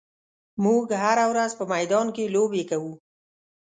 موږ 0.63 0.85
هره 1.03 1.25
ورځ 1.31 1.51
په 1.59 1.63
میدان 1.73 2.07
کې 2.15 2.31
لوبې 2.35 2.63
کوو. 2.69 2.93